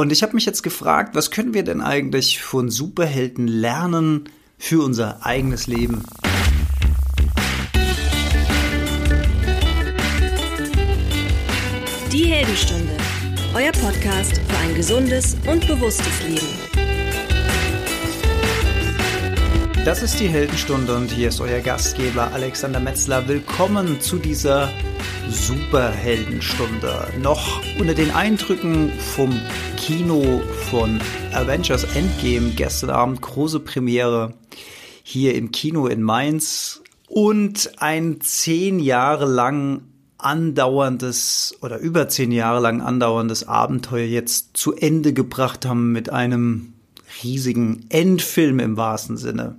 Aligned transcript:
Und 0.00 0.10
ich 0.12 0.22
habe 0.22 0.32
mich 0.32 0.46
jetzt 0.46 0.62
gefragt, 0.62 1.14
was 1.14 1.30
können 1.30 1.52
wir 1.52 1.62
denn 1.62 1.82
eigentlich 1.82 2.40
von 2.40 2.70
Superhelden 2.70 3.46
lernen 3.46 4.30
für 4.56 4.82
unser 4.82 5.26
eigenes 5.26 5.66
Leben? 5.66 6.02
Die 12.10 12.24
Heldenstunde, 12.24 12.96
euer 13.52 13.72
Podcast 13.72 14.38
für 14.38 14.56
ein 14.56 14.74
gesundes 14.74 15.36
und 15.46 15.68
bewusstes 15.68 16.26
Leben. 16.26 16.48
Das 19.84 20.02
ist 20.02 20.18
die 20.18 20.28
Heldenstunde 20.28 20.96
und 20.96 21.10
hier 21.10 21.28
ist 21.28 21.42
euer 21.42 21.60
Gastgeber 21.60 22.32
Alexander 22.32 22.80
Metzler. 22.80 23.28
Willkommen 23.28 24.00
zu 24.00 24.16
dieser 24.16 24.70
Superheldenstunde. 25.28 27.08
Noch 27.20 27.60
unter 27.78 27.94
den 27.94 28.10
Eindrücken 28.10 28.92
vom 28.98 29.38
Kino 29.76 30.42
von 30.70 31.00
Avengers 31.32 31.84
Endgame 31.94 32.50
gestern 32.50 32.90
Abend 32.90 33.20
große 33.22 33.60
Premiere 33.60 34.34
hier 35.02 35.34
im 35.34 35.52
Kino 35.52 35.86
in 35.86 36.02
Mainz 36.02 36.82
und 37.08 37.72
ein 37.78 38.20
zehn 38.20 38.78
Jahre 38.78 39.26
lang 39.26 39.82
andauerndes 40.18 41.56
oder 41.62 41.78
über 41.78 42.08
zehn 42.08 42.32
Jahre 42.32 42.60
lang 42.60 42.80
andauerndes 42.80 43.48
Abenteuer 43.48 44.06
jetzt 44.06 44.56
zu 44.56 44.74
Ende 44.74 45.12
gebracht 45.12 45.66
haben 45.66 45.92
mit 45.92 46.10
einem 46.10 46.74
riesigen 47.22 47.86
Endfilm 47.88 48.60
im 48.60 48.76
wahrsten 48.76 49.16
Sinne 49.16 49.56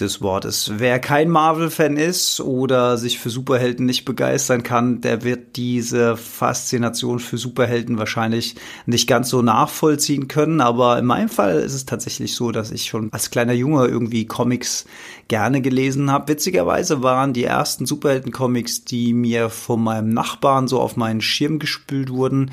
des 0.00 0.20
Wortes. 0.20 0.72
Wer 0.76 0.98
kein 0.98 1.28
Marvel-Fan 1.30 1.96
ist 1.96 2.40
oder 2.40 2.98
sich 2.98 3.18
für 3.18 3.30
Superhelden 3.30 3.86
nicht 3.86 4.04
begeistern 4.04 4.64
kann, 4.64 5.00
der 5.00 5.22
wird 5.22 5.56
diese 5.56 6.16
Faszination 6.16 7.20
für 7.20 7.38
Superhelden 7.38 7.96
wahrscheinlich 7.98 8.56
nicht 8.86 9.08
ganz 9.08 9.28
so 9.28 9.42
nachvollziehen 9.42 10.26
können. 10.26 10.60
Aber 10.60 10.98
in 10.98 11.06
meinem 11.06 11.28
Fall 11.28 11.60
ist 11.60 11.74
es 11.74 11.86
tatsächlich 11.86 12.34
so, 12.34 12.50
dass 12.50 12.72
ich 12.72 12.86
schon 12.86 13.12
als 13.12 13.30
kleiner 13.30 13.52
Junge 13.52 13.86
irgendwie 13.86 14.26
Comics 14.26 14.84
gerne 15.28 15.60
gelesen 15.60 16.10
habe. 16.10 16.28
Witzigerweise 16.28 17.02
waren 17.02 17.32
die 17.32 17.44
ersten 17.44 17.86
Superhelden-Comics, 17.86 18.84
die 18.84 19.14
mir 19.14 19.48
von 19.48 19.82
meinem 19.82 20.10
Nachbarn 20.10 20.66
so 20.66 20.80
auf 20.80 20.96
meinen 20.96 21.20
Schirm 21.20 21.60
gespült 21.60 22.10
wurden, 22.10 22.50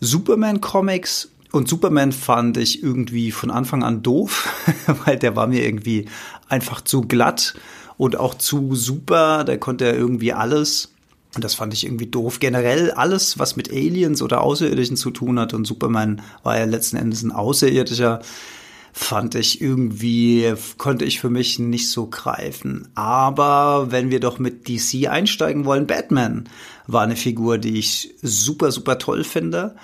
Superman-Comics 0.00 1.28
und 1.52 1.68
Superman 1.68 2.12
fand 2.12 2.56
ich 2.56 2.82
irgendwie 2.82 3.30
von 3.30 3.50
Anfang 3.50 3.84
an 3.84 4.02
doof, 4.02 4.48
weil 5.04 5.18
der 5.18 5.36
war 5.36 5.46
mir 5.46 5.64
irgendwie 5.64 6.06
einfach 6.48 6.80
zu 6.80 7.02
glatt 7.02 7.54
und 7.98 8.16
auch 8.16 8.34
zu 8.34 8.74
super. 8.74 9.44
Der 9.44 9.58
konnte 9.58 9.84
ja 9.84 9.92
irgendwie 9.92 10.32
alles. 10.32 10.92
Und 11.34 11.44
das 11.44 11.54
fand 11.54 11.72
ich 11.72 11.84
irgendwie 11.84 12.06
doof. 12.06 12.40
Generell 12.40 12.90
alles, 12.90 13.38
was 13.38 13.56
mit 13.56 13.70
Aliens 13.70 14.22
oder 14.22 14.42
Außerirdischen 14.42 14.96
zu 14.96 15.10
tun 15.10 15.38
hat. 15.38 15.54
Und 15.54 15.66
Superman 15.66 16.22
war 16.42 16.58
ja 16.58 16.64
letzten 16.64 16.96
Endes 16.96 17.22
ein 17.22 17.32
Außerirdischer. 17.32 18.20
Fand 18.94 19.34
ich 19.34 19.62
irgendwie, 19.62 20.52
konnte 20.76 21.06
ich 21.06 21.20
für 21.20 21.30
mich 21.30 21.58
nicht 21.58 21.88
so 21.88 22.06
greifen. 22.06 22.88
Aber 22.94 23.90
wenn 23.90 24.10
wir 24.10 24.20
doch 24.20 24.38
mit 24.38 24.68
DC 24.68 25.08
einsteigen 25.08 25.64
wollen, 25.64 25.86
Batman 25.86 26.48
war 26.86 27.02
eine 27.02 27.16
Figur, 27.16 27.56
die 27.56 27.78
ich 27.78 28.14
super, 28.20 28.70
super 28.70 28.98
toll 28.98 29.24
finde. 29.24 29.74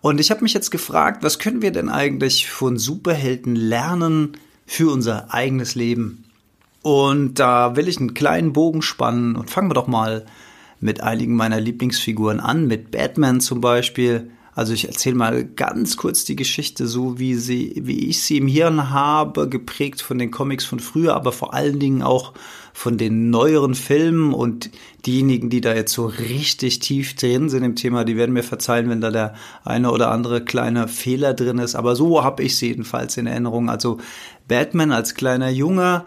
Und 0.00 0.20
ich 0.20 0.30
habe 0.30 0.42
mich 0.42 0.54
jetzt 0.54 0.70
gefragt, 0.70 1.22
was 1.22 1.38
können 1.38 1.62
wir 1.62 1.72
denn 1.72 1.88
eigentlich 1.88 2.48
von 2.48 2.78
Superhelden 2.78 3.56
lernen 3.56 4.32
für 4.66 4.92
unser 4.92 5.32
eigenes 5.34 5.74
Leben? 5.74 6.24
Und 6.82 7.38
da 7.38 7.76
will 7.76 7.88
ich 7.88 7.98
einen 7.98 8.14
kleinen 8.14 8.52
Bogen 8.52 8.82
spannen 8.82 9.36
und 9.36 9.50
fangen 9.50 9.70
wir 9.70 9.74
doch 9.74 9.88
mal 9.88 10.24
mit 10.80 11.02
einigen 11.02 11.34
meiner 11.34 11.60
Lieblingsfiguren 11.60 12.38
an, 12.38 12.66
mit 12.66 12.92
Batman 12.92 13.40
zum 13.40 13.60
Beispiel. 13.60 14.30
Also 14.58 14.72
ich 14.72 14.88
erzähle 14.88 15.14
mal 15.14 15.44
ganz 15.44 15.96
kurz 15.96 16.24
die 16.24 16.34
Geschichte, 16.34 16.88
so 16.88 17.20
wie 17.20 17.36
sie, 17.36 17.74
wie 17.76 18.08
ich 18.08 18.20
sie 18.22 18.38
im 18.38 18.48
Hirn 18.48 18.90
habe, 18.90 19.48
geprägt 19.48 20.02
von 20.02 20.18
den 20.18 20.32
Comics 20.32 20.64
von 20.64 20.80
früher, 20.80 21.14
aber 21.14 21.30
vor 21.30 21.54
allen 21.54 21.78
Dingen 21.78 22.02
auch 22.02 22.32
von 22.72 22.98
den 22.98 23.30
neueren 23.30 23.76
Filmen 23.76 24.34
und 24.34 24.70
diejenigen, 25.06 25.48
die 25.48 25.60
da 25.60 25.76
jetzt 25.76 25.92
so 25.92 26.06
richtig 26.06 26.80
tief 26.80 27.14
drin 27.14 27.48
sind 27.48 27.62
im 27.62 27.76
Thema, 27.76 28.04
die 28.04 28.16
werden 28.16 28.32
mir 28.32 28.42
verzeihen, 28.42 28.90
wenn 28.90 29.00
da 29.00 29.12
der 29.12 29.34
eine 29.62 29.92
oder 29.92 30.10
andere 30.10 30.44
kleine 30.44 30.88
Fehler 30.88 31.34
drin 31.34 31.58
ist. 31.58 31.76
Aber 31.76 31.94
so 31.94 32.24
habe 32.24 32.42
ich 32.42 32.56
sie 32.56 32.66
jedenfalls 32.66 33.16
in 33.16 33.28
Erinnerung. 33.28 33.70
Also 33.70 33.98
Batman 34.48 34.90
als 34.90 35.14
kleiner 35.14 35.50
Junge, 35.50 36.04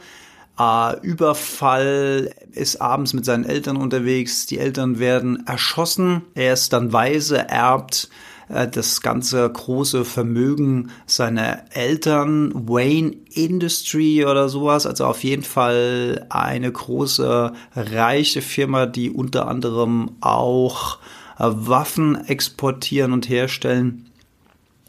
äh, 0.59 0.99
Überfall, 0.99 2.35
ist 2.51 2.81
abends 2.81 3.13
mit 3.13 3.23
seinen 3.23 3.45
Eltern 3.45 3.77
unterwegs, 3.77 4.45
die 4.45 4.59
Eltern 4.59 4.99
werden 4.99 5.47
erschossen, 5.47 6.23
er 6.35 6.51
ist 6.51 6.73
dann 6.73 6.91
weise, 6.91 7.47
erbt 7.47 8.09
äh, 8.51 8.67
das 8.67 9.01
ganze 9.01 9.49
große 9.49 10.05
Vermögen 10.05 10.91
seiner 11.05 11.63
Eltern, 11.71 12.51
Wayne 12.53 13.15
Industry 13.33 14.25
oder 14.25 14.49
sowas, 14.49 14.85
also 14.85 15.05
auf 15.05 15.23
jeden 15.23 15.43
Fall 15.43 16.25
eine 16.29 16.71
große, 16.71 17.53
reiche 17.75 18.41
Firma, 18.41 18.85
die 18.85 19.09
unter 19.09 19.47
anderem 19.47 20.11
auch 20.21 20.99
äh, 21.39 21.45
Waffen 21.47 22.27
exportieren 22.27 23.13
und 23.13 23.29
herstellen. 23.29 24.07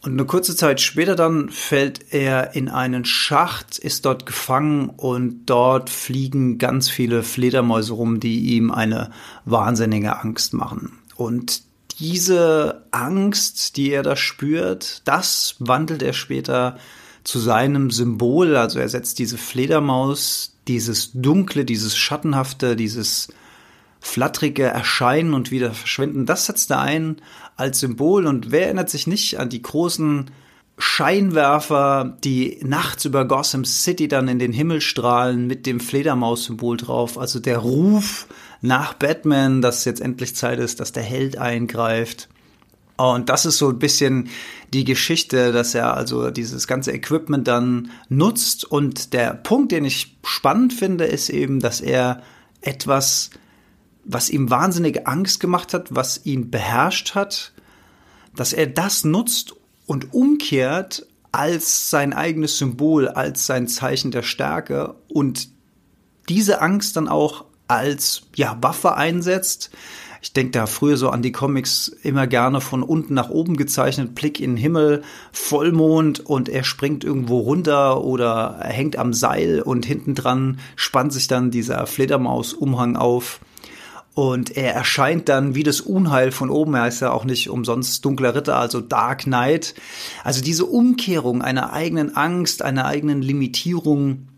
Und 0.04 0.12
eine 0.12 0.24
kurze 0.24 0.56
Zeit 0.56 0.80
später 0.80 1.14
dann 1.14 1.48
fällt 1.48 2.12
er 2.12 2.56
in 2.56 2.68
einen 2.68 3.04
Schacht, 3.04 3.78
ist 3.78 4.04
dort 4.04 4.26
gefangen 4.26 4.88
und 4.88 5.46
dort 5.46 5.90
fliegen 5.90 6.58
ganz 6.58 6.88
viele 6.88 7.22
Fledermäuse 7.22 7.92
rum, 7.92 8.18
die 8.18 8.56
ihm 8.56 8.72
eine 8.72 9.10
wahnsinnige 9.44 10.18
Angst 10.18 10.54
machen. 10.54 10.98
Und 11.14 11.62
diese 12.02 12.82
Angst, 12.90 13.76
die 13.76 13.92
er 13.92 14.02
da 14.02 14.16
spürt, 14.16 15.02
das 15.04 15.54
wandelt 15.60 16.02
er 16.02 16.12
später 16.12 16.76
zu 17.22 17.38
seinem 17.38 17.92
Symbol. 17.92 18.56
Also 18.56 18.80
er 18.80 18.88
setzt 18.88 19.20
diese 19.20 19.38
Fledermaus, 19.38 20.56
dieses 20.66 21.12
dunkle, 21.14 21.64
dieses 21.64 21.96
schattenhafte, 21.96 22.74
dieses 22.74 23.28
flattrige 24.00 24.64
Erscheinen 24.64 25.32
und 25.32 25.52
wieder 25.52 25.70
verschwinden, 25.70 26.26
das 26.26 26.46
setzt 26.46 26.72
er 26.72 26.80
ein 26.80 27.18
als 27.56 27.78
Symbol. 27.78 28.26
Und 28.26 28.50
wer 28.50 28.64
erinnert 28.64 28.90
sich 28.90 29.06
nicht 29.06 29.38
an 29.38 29.48
die 29.48 29.62
großen 29.62 30.28
Scheinwerfer, 30.78 32.18
die 32.24 32.58
nachts 32.64 33.04
über 33.04 33.26
Gotham 33.26 33.64
City 33.64 34.08
dann 34.08 34.26
in 34.26 34.40
den 34.40 34.52
Himmel 34.52 34.80
strahlen 34.80 35.46
mit 35.46 35.66
dem 35.66 35.78
Fledermaus-Symbol 35.78 36.78
drauf. 36.78 37.16
Also 37.16 37.38
der 37.38 37.58
Ruf 37.58 38.26
nach 38.62 38.94
Batman, 38.94 39.60
dass 39.60 39.84
jetzt 39.84 40.00
endlich 40.00 40.34
Zeit 40.34 40.58
ist, 40.58 40.80
dass 40.80 40.92
der 40.92 41.02
Held 41.02 41.36
eingreift. 41.36 42.28
Und 42.96 43.28
das 43.28 43.44
ist 43.44 43.58
so 43.58 43.70
ein 43.70 43.78
bisschen 43.78 44.28
die 44.72 44.84
Geschichte, 44.84 45.52
dass 45.52 45.74
er 45.74 45.94
also 45.94 46.30
dieses 46.30 46.66
ganze 46.66 46.92
Equipment 46.92 47.48
dann 47.48 47.90
nutzt. 48.08 48.64
Und 48.64 49.12
der 49.12 49.34
Punkt, 49.34 49.72
den 49.72 49.84
ich 49.84 50.16
spannend 50.24 50.72
finde, 50.72 51.04
ist 51.04 51.28
eben, 51.28 51.58
dass 51.58 51.80
er 51.80 52.22
etwas, 52.60 53.30
was 54.04 54.30
ihm 54.30 54.50
wahnsinnige 54.50 55.06
Angst 55.06 55.40
gemacht 55.40 55.74
hat, 55.74 55.94
was 55.94 56.24
ihn 56.24 56.50
beherrscht 56.50 57.16
hat, 57.16 57.52
dass 58.36 58.52
er 58.52 58.68
das 58.68 59.04
nutzt 59.04 59.54
und 59.86 60.14
umkehrt 60.14 61.06
als 61.32 61.90
sein 61.90 62.12
eigenes 62.12 62.58
Symbol, 62.58 63.08
als 63.08 63.46
sein 63.46 63.66
Zeichen 63.66 64.10
der 64.10 64.22
Stärke 64.22 64.94
und 65.08 65.48
diese 66.28 66.60
Angst 66.60 66.96
dann 66.96 67.08
auch 67.08 67.46
als 67.74 68.22
ja, 68.34 68.56
Waffe 68.60 68.94
einsetzt. 68.94 69.70
Ich 70.22 70.32
denke 70.32 70.52
da 70.52 70.66
früher 70.66 70.96
so 70.96 71.10
an 71.10 71.20
die 71.20 71.32
Comics 71.32 71.88
immer 71.88 72.28
gerne 72.28 72.60
von 72.60 72.84
unten 72.84 73.12
nach 73.12 73.28
oben 73.28 73.56
gezeichnet, 73.56 74.14
Blick 74.14 74.38
in 74.38 74.52
den 74.52 74.56
Himmel, 74.56 75.02
Vollmond 75.32 76.20
und 76.20 76.48
er 76.48 76.62
springt 76.62 77.02
irgendwo 77.02 77.40
runter 77.40 78.04
oder 78.04 78.60
hängt 78.62 78.96
am 78.96 79.12
Seil 79.12 79.60
und 79.60 79.84
hinten 79.84 80.14
dran 80.14 80.60
spannt 80.76 81.12
sich 81.12 81.26
dann 81.26 81.50
dieser 81.50 81.86
Fledermaus-Umhang 81.88 82.94
auf. 82.94 83.40
Und 84.14 84.56
er 84.56 84.74
erscheint 84.74 85.28
dann 85.28 85.54
wie 85.54 85.62
das 85.62 85.80
Unheil 85.80 86.32
von 86.32 86.50
oben. 86.50 86.74
Er 86.74 86.82
heißt 86.82 87.00
ja 87.00 87.12
auch 87.12 87.24
nicht 87.24 87.48
umsonst 87.48 88.04
dunkler 88.04 88.34
Ritter, 88.34 88.58
also 88.58 88.80
Dark 88.80 89.22
Knight. 89.22 89.74
Also 90.22 90.42
diese 90.42 90.66
Umkehrung 90.66 91.40
einer 91.40 91.72
eigenen 91.72 92.14
Angst, 92.14 92.62
einer 92.62 92.84
eigenen 92.84 93.22
Limitierung 93.22 94.28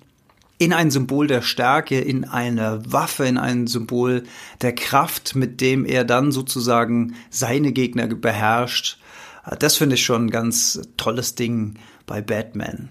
in 0.59 0.73
ein 0.73 0.91
Symbol 0.91 1.27
der 1.27 1.43
Stärke, 1.43 1.99
in 2.01 2.25
eine 2.25 2.81
Waffe, 2.87 3.27
in 3.27 3.39
ein 3.39 3.67
Symbol 3.67 4.25
der 4.63 4.75
Kraft, 4.75 5.35
mit 5.35 5.61
dem 5.61 5.85
er 5.85 6.05
dann 6.05 6.33
sozusagen 6.33 7.15
seine 7.31 7.73
Gegner 7.73 8.07
beherrscht. 8.07 8.99
Das 9.59 9.77
finde 9.77 9.97
ich 9.97 10.05
schon 10.05 10.27
ein 10.27 10.31
ganz 10.31 10.81
tolles 10.97 11.35
Ding 11.35 11.75
bei 12.07 12.23
Batman. 12.23 12.91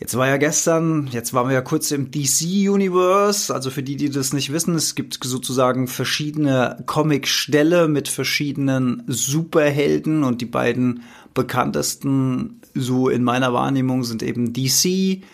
Jetzt 0.00 0.16
war 0.16 0.28
ja 0.28 0.36
gestern, 0.36 1.08
jetzt 1.10 1.34
waren 1.34 1.48
wir 1.48 1.54
ja 1.54 1.60
kurz 1.60 1.90
im 1.90 2.12
DC-Universe. 2.12 3.52
Also 3.52 3.70
für 3.70 3.82
die, 3.82 3.96
die 3.96 4.10
das 4.10 4.32
nicht 4.32 4.52
wissen, 4.52 4.76
es 4.76 4.94
gibt 4.94 5.18
sozusagen 5.20 5.88
verschiedene 5.88 6.84
Comic-Ställe 6.86 7.88
mit 7.88 8.06
verschiedenen 8.06 9.02
Superhelden 9.08 10.22
und 10.22 10.40
die 10.40 10.46
beiden 10.46 11.02
bekanntesten, 11.34 12.60
so 12.74 13.08
in 13.08 13.24
meiner 13.24 13.52
Wahrnehmung, 13.52 14.04
sind 14.04 14.22
eben 14.22 14.52
DC 14.52 15.24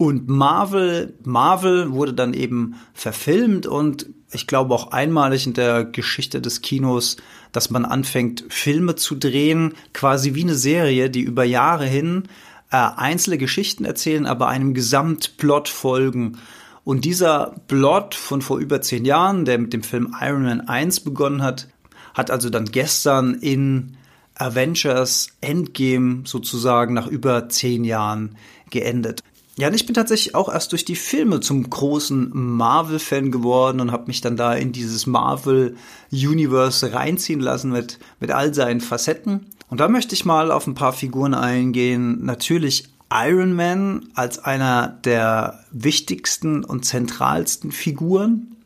und 0.00 0.30
Marvel. 0.30 1.12
Marvel 1.24 1.92
wurde 1.92 2.14
dann 2.14 2.32
eben 2.32 2.76
verfilmt 2.94 3.66
und 3.66 4.06
ich 4.32 4.46
glaube 4.46 4.72
auch 4.74 4.92
einmalig 4.92 5.46
in 5.46 5.52
der 5.52 5.84
Geschichte 5.84 6.40
des 6.40 6.62
Kinos, 6.62 7.18
dass 7.52 7.68
man 7.68 7.84
anfängt, 7.84 8.46
Filme 8.48 8.94
zu 8.94 9.14
drehen, 9.14 9.74
quasi 9.92 10.34
wie 10.34 10.44
eine 10.44 10.54
Serie, 10.54 11.10
die 11.10 11.20
über 11.20 11.44
Jahre 11.44 11.84
hin 11.84 12.22
äh, 12.70 12.76
einzelne 12.78 13.36
Geschichten 13.36 13.84
erzählen, 13.84 14.24
aber 14.24 14.48
einem 14.48 14.72
Gesamtplot 14.72 15.68
folgen. 15.68 16.38
Und 16.82 17.04
dieser 17.04 17.56
Plot 17.68 18.14
von 18.14 18.40
vor 18.40 18.58
über 18.58 18.80
zehn 18.80 19.04
Jahren, 19.04 19.44
der 19.44 19.58
mit 19.58 19.74
dem 19.74 19.82
Film 19.82 20.16
Iron 20.18 20.44
Man 20.44 20.62
1 20.62 21.00
begonnen 21.00 21.42
hat, 21.42 21.68
hat 22.14 22.30
also 22.30 22.48
dann 22.48 22.64
gestern 22.64 23.34
in 23.34 23.98
Avengers 24.34 25.28
Endgame 25.42 26.22
sozusagen 26.24 26.94
nach 26.94 27.06
über 27.06 27.50
zehn 27.50 27.84
Jahren 27.84 28.36
geendet. 28.70 29.22
Ja, 29.60 29.68
und 29.68 29.74
ich 29.74 29.84
bin 29.84 29.94
tatsächlich 29.94 30.34
auch 30.34 30.48
erst 30.48 30.72
durch 30.72 30.86
die 30.86 30.96
Filme 30.96 31.40
zum 31.40 31.68
großen 31.68 32.30
Marvel-Fan 32.32 33.30
geworden 33.30 33.80
und 33.80 33.92
habe 33.92 34.06
mich 34.06 34.22
dann 34.22 34.34
da 34.38 34.54
in 34.54 34.72
dieses 34.72 35.06
Marvel-Universe 35.06 36.94
reinziehen 36.94 37.40
lassen 37.40 37.70
mit, 37.70 37.98
mit 38.20 38.30
all 38.30 38.54
seinen 38.54 38.80
Facetten. 38.80 39.48
Und 39.68 39.78
da 39.78 39.88
möchte 39.88 40.14
ich 40.14 40.24
mal 40.24 40.50
auf 40.50 40.66
ein 40.66 40.72
paar 40.72 40.94
Figuren 40.94 41.34
eingehen. 41.34 42.24
Natürlich 42.24 42.88
Iron 43.12 43.52
Man 43.52 44.08
als 44.14 44.38
einer 44.42 44.98
der 45.04 45.62
wichtigsten 45.70 46.64
und 46.64 46.86
zentralsten 46.86 47.70
Figuren. 47.70 48.56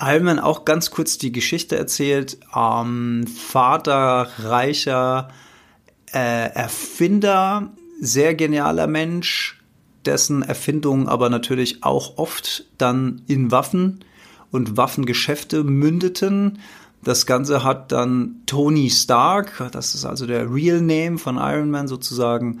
Iron 0.00 0.24
Man 0.24 0.38
auch 0.40 0.64
ganz 0.64 0.90
kurz 0.90 1.18
die 1.18 1.30
Geschichte 1.30 1.76
erzählt. 1.76 2.38
Ähm, 2.52 3.28
Vater, 3.28 4.28
reicher 4.40 5.28
äh, 6.12 6.50
Erfinder, 6.52 7.70
sehr 8.00 8.34
genialer 8.34 8.88
Mensch, 8.88 9.61
dessen 10.06 10.42
Erfindungen 10.42 11.08
aber 11.08 11.30
natürlich 11.30 11.82
auch 11.84 12.18
oft 12.18 12.64
dann 12.78 13.22
in 13.26 13.50
Waffen 13.50 14.04
und 14.50 14.76
Waffengeschäfte 14.76 15.64
mündeten. 15.64 16.58
Das 17.02 17.26
Ganze 17.26 17.64
hat 17.64 17.90
dann 17.90 18.42
Tony 18.46 18.90
Stark, 18.90 19.68
das 19.72 19.94
ist 19.94 20.04
also 20.04 20.26
der 20.26 20.52
Real 20.52 20.80
Name 20.80 21.18
von 21.18 21.36
Iron 21.36 21.70
Man 21.70 21.88
sozusagen, 21.88 22.60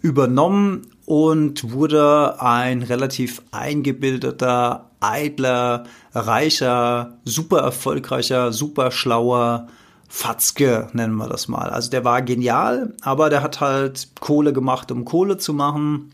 übernommen 0.00 0.86
und 1.04 1.72
wurde 1.72 2.40
ein 2.40 2.82
relativ 2.82 3.42
eingebildeter, 3.50 4.90
eitler, 5.00 5.84
reicher, 6.14 7.18
super 7.24 7.58
erfolgreicher, 7.58 8.52
super 8.52 8.90
schlauer 8.90 9.68
Fatzke, 10.08 10.88
nennen 10.92 11.14
wir 11.14 11.28
das 11.28 11.48
mal. 11.48 11.70
Also 11.70 11.90
der 11.90 12.04
war 12.04 12.22
genial, 12.22 12.94
aber 13.02 13.30
der 13.30 13.42
hat 13.42 13.60
halt 13.60 14.08
Kohle 14.20 14.52
gemacht, 14.52 14.92
um 14.92 15.04
Kohle 15.04 15.38
zu 15.38 15.54
machen 15.54 16.12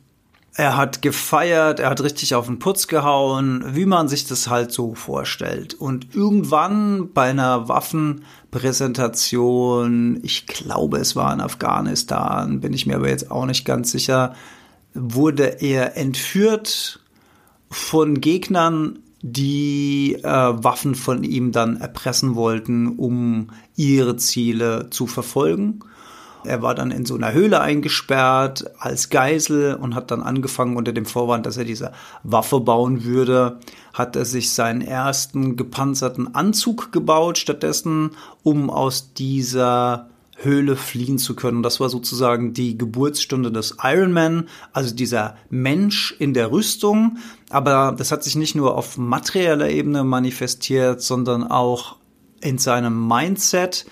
er 0.58 0.76
hat 0.76 1.00
gefeiert, 1.02 1.78
er 1.78 1.88
hat 1.88 2.02
richtig 2.02 2.34
auf 2.34 2.46
den 2.46 2.58
Putz 2.58 2.88
gehauen, 2.88 3.76
wie 3.76 3.86
man 3.86 4.08
sich 4.08 4.26
das 4.26 4.48
halt 4.48 4.72
so 4.72 4.96
vorstellt. 4.96 5.74
Und 5.74 6.16
irgendwann 6.16 7.12
bei 7.12 7.30
einer 7.30 7.68
Waffenpräsentation, 7.68 10.18
ich 10.24 10.48
glaube 10.48 10.98
es 10.98 11.14
war 11.14 11.32
in 11.32 11.40
Afghanistan, 11.40 12.58
bin 12.58 12.72
ich 12.72 12.86
mir 12.86 12.96
aber 12.96 13.08
jetzt 13.08 13.30
auch 13.30 13.46
nicht 13.46 13.64
ganz 13.64 13.92
sicher, 13.92 14.34
wurde 14.94 15.60
er 15.60 15.96
entführt 15.96 16.98
von 17.70 18.20
Gegnern, 18.20 18.98
die 19.22 20.14
äh, 20.14 20.24
Waffen 20.24 20.96
von 20.96 21.22
ihm 21.22 21.52
dann 21.52 21.76
erpressen 21.76 22.34
wollten, 22.34 22.88
um 22.88 23.50
ihre 23.76 24.16
Ziele 24.16 24.90
zu 24.90 25.06
verfolgen. 25.06 25.84
Er 26.44 26.62
war 26.62 26.74
dann 26.74 26.90
in 26.90 27.04
so 27.04 27.14
einer 27.14 27.32
Höhle 27.32 27.60
eingesperrt 27.60 28.70
als 28.78 29.10
Geisel 29.10 29.74
und 29.74 29.94
hat 29.94 30.10
dann 30.10 30.22
angefangen 30.22 30.76
unter 30.76 30.92
dem 30.92 31.06
Vorwand, 31.06 31.46
dass 31.46 31.56
er 31.56 31.64
diese 31.64 31.92
Waffe 32.22 32.60
bauen 32.60 33.04
würde, 33.04 33.58
hat 33.92 34.16
er 34.16 34.24
sich 34.24 34.52
seinen 34.52 34.80
ersten 34.80 35.56
gepanzerten 35.56 36.34
Anzug 36.34 36.92
gebaut 36.92 37.38
stattdessen, 37.38 38.12
um 38.42 38.70
aus 38.70 39.12
dieser 39.14 40.08
Höhle 40.40 40.76
fliehen 40.76 41.18
zu 41.18 41.34
können. 41.34 41.64
Das 41.64 41.80
war 41.80 41.88
sozusagen 41.88 42.52
die 42.52 42.78
Geburtsstunde 42.78 43.50
des 43.50 43.76
Iron 43.82 44.12
Man, 44.12 44.48
also 44.72 44.94
dieser 44.94 45.36
Mensch 45.50 46.14
in 46.18 46.32
der 46.32 46.52
Rüstung. 46.52 47.18
Aber 47.50 47.94
das 47.96 48.12
hat 48.12 48.22
sich 48.22 48.36
nicht 48.36 48.54
nur 48.54 48.76
auf 48.76 48.96
materieller 48.96 49.68
Ebene 49.68 50.04
manifestiert, 50.04 51.02
sondern 51.02 51.44
auch 51.44 51.96
in 52.40 52.58
seinem 52.58 53.08
Mindset 53.08 53.84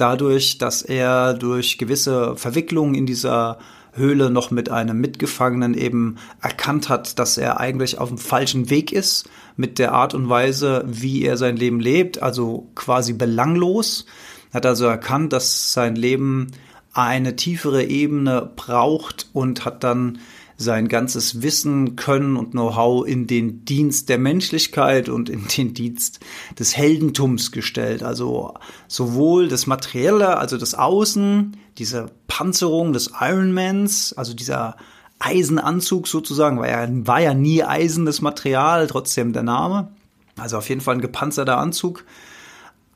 dadurch, 0.00 0.58
dass 0.58 0.82
er 0.82 1.34
durch 1.34 1.78
gewisse 1.78 2.36
Verwicklungen 2.36 2.94
in 2.94 3.06
dieser 3.06 3.58
Höhle 3.92 4.30
noch 4.30 4.50
mit 4.50 4.70
einem 4.70 5.00
Mitgefangenen 5.00 5.74
eben 5.74 6.16
erkannt 6.40 6.88
hat, 6.88 7.18
dass 7.18 7.38
er 7.38 7.58
eigentlich 7.58 7.98
auf 7.98 8.08
dem 8.08 8.18
falschen 8.18 8.70
Weg 8.70 8.92
ist 8.92 9.28
mit 9.56 9.78
der 9.78 9.92
Art 9.92 10.14
und 10.14 10.28
Weise, 10.28 10.84
wie 10.86 11.24
er 11.24 11.36
sein 11.36 11.56
Leben 11.56 11.80
lebt, 11.80 12.22
also 12.22 12.68
quasi 12.74 13.12
belanglos. 13.12 14.06
Hat 14.52 14.66
also 14.66 14.86
erkannt, 14.86 15.32
dass 15.32 15.72
sein 15.72 15.96
Leben 15.96 16.52
eine 16.92 17.36
tiefere 17.36 17.84
Ebene 17.84 18.50
braucht 18.56 19.28
und 19.32 19.64
hat 19.64 19.84
dann 19.84 20.18
sein 20.60 20.88
ganzes 20.88 21.40
Wissen, 21.40 21.96
Können 21.96 22.36
und 22.36 22.50
Know-how 22.50 23.06
in 23.06 23.26
den 23.26 23.64
Dienst 23.64 24.10
der 24.10 24.18
Menschlichkeit 24.18 25.08
und 25.08 25.30
in 25.30 25.46
den 25.48 25.72
Dienst 25.72 26.20
des 26.58 26.76
Heldentums 26.76 27.50
gestellt. 27.50 28.02
Also 28.02 28.52
sowohl 28.86 29.48
das 29.48 29.66
Materielle, 29.66 30.36
also 30.36 30.58
das 30.58 30.74
Außen, 30.74 31.56
diese 31.78 32.10
Panzerung 32.26 32.92
des 32.92 33.10
Ironmans, 33.18 34.12
also 34.12 34.34
dieser 34.34 34.76
Eisenanzug 35.18 36.06
sozusagen, 36.06 36.58
war 36.58 36.68
ja, 36.68 36.86
war 36.90 37.20
ja 37.20 37.32
nie 37.32 37.64
eisenes 37.64 38.20
Material, 38.20 38.86
trotzdem 38.86 39.32
der 39.32 39.42
Name. 39.42 39.88
Also 40.36 40.58
auf 40.58 40.68
jeden 40.68 40.82
Fall 40.82 40.96
ein 40.96 41.00
gepanzerter 41.00 41.56
Anzug 41.56 42.04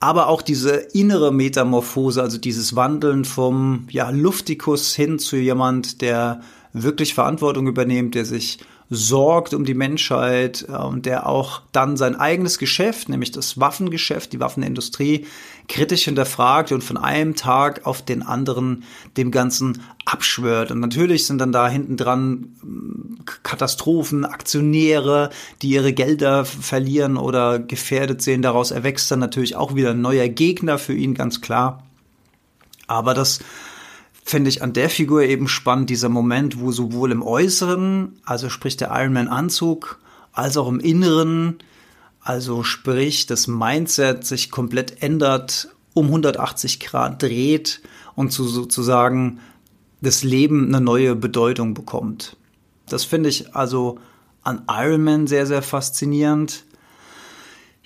aber 0.01 0.29
auch 0.29 0.43
diese 0.43 0.73
innere 0.93 1.33
Metamorphose, 1.33 2.23
also 2.23 2.39
dieses 2.39 2.77
Wandeln 2.77 3.25
vom 3.25 3.87
ja, 3.91 4.11
Luftikus 4.11 4.95
hin 4.95 5.19
zu 5.19 5.37
jemand, 5.37 6.03
der 6.03 6.41
wirklich 6.73 7.15
Verantwortung 7.15 7.67
übernimmt, 7.67 8.15
der 8.15 8.25
sich 8.25 8.59
sorgt 8.91 9.55
um 9.55 9.65
die 9.65 9.75
Menschheit 9.75 10.67
äh, 10.69 10.73
und 10.73 11.07
der 11.07 11.27
auch 11.27 11.63
dann 11.73 11.97
sein 11.97 12.17
eigenes 12.17 12.59
Geschäft, 12.59 13.09
nämlich 13.09 13.31
das 13.31 13.59
Waffengeschäft, 13.59 14.33
die 14.33 14.41
Waffenindustrie, 14.41 15.27
kritisch 15.69 16.05
hinterfragt 16.05 16.73
und 16.73 16.85
von 16.85 16.97
einem 16.97 17.35
Tag 17.35 17.87
auf 17.87 18.03
den 18.03 18.23
anderen 18.23 18.85
dem 19.17 19.31
Ganzen 19.31 19.83
abschwört. 20.05 20.71
Und 20.71 20.81
natürlich 20.81 21.27
sind 21.27 21.39
dann 21.39 21.53
da 21.53 21.69
hinten 21.69 21.97
dran 21.97 22.57
ähm, 22.63 23.19
Katastrophen, 23.43 24.25
Aktionäre, 24.25 25.31
die 25.63 25.71
ihre 25.71 25.93
Gelder 25.93 26.45
verlieren 26.45 27.17
oder 27.17 27.59
gefährdet 27.59 28.21
sehen. 28.21 28.43
Daraus 28.43 28.71
erwächst 28.71 29.11
dann 29.11 29.21
natürlich 29.21 29.57
auch 29.57 29.75
wieder 29.75 29.91
ein 29.93 30.03
neuer 30.03 30.29
Gegner 30.29 30.79
für 30.79 30.95
ihn, 30.95 31.15
ganz 31.15 31.41
klar. 31.41 31.85
Aber 32.87 33.15
das 33.15 33.41
finde 34.25 34.49
ich 34.49 34.63
an 34.63 34.73
der 34.73 34.89
Figur 34.89 35.23
eben 35.23 35.49
spannend, 35.49 35.91
dieser 35.91 36.09
Moment, 36.09 36.59
wo 36.59 36.73
sowohl 36.73 37.13
im 37.13 37.23
Äußeren, 37.23 38.19
also 38.25 38.49
sprich 38.49 38.77
der 38.77 38.91
Iron 38.91 39.13
Man 39.13 39.29
Anzug, 39.29 40.01
als 40.33 40.57
auch 40.57 40.67
im 40.67 40.81
Inneren, 40.81 41.59
also 42.21 42.63
sprich 42.63 43.27
das 43.27 43.47
Mindset 43.47 44.25
sich 44.25 44.51
komplett 44.51 45.03
ändert, 45.03 45.69
um 45.93 46.07
180 46.07 46.81
Grad 46.81 47.23
dreht 47.23 47.83
und 48.17 48.33
zu, 48.33 48.45
sozusagen 48.45 49.41
das 50.01 50.25
Leben 50.25 50.69
eine 50.69 50.81
neue 50.81 51.15
Bedeutung 51.15 51.75
bekommt. 51.75 52.37
Das 52.89 53.05
finde 53.05 53.29
ich 53.29 53.55
also 53.55 53.99
an 54.43 54.63
Iron 54.69 55.05
Man 55.05 55.27
sehr, 55.27 55.47
sehr 55.47 55.63
faszinierend. 55.63 56.65